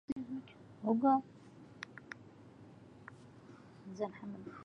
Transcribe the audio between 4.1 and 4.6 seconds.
سلم